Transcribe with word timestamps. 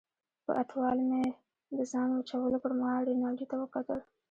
په 0.45 0.51
اټوال 0.61 0.97
مې 1.09 1.25
د 1.75 1.77
ځان 1.91 2.09
وچولو 2.13 2.57
پرمهال 2.63 3.01
رینالډي 3.09 3.45
ته 3.51 3.55
وکتل. 3.61 3.99